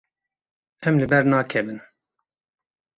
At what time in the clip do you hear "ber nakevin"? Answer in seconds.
1.11-1.79